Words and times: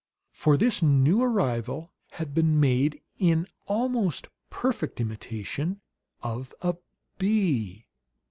For 0.31 0.57
this 0.57 0.81
new 0.81 1.21
arrival 1.21 1.93
had 2.13 2.33
been 2.33 2.59
made 2.59 3.01
in 3.19 3.45
almost 3.67 4.29
perfect 4.49 4.99
imitation 4.99 5.79
of 6.23 6.55
a 6.63 6.77
bee! 7.19 7.85